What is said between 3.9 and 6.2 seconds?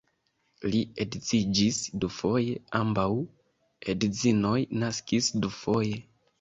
edzinoj naskis dufoje.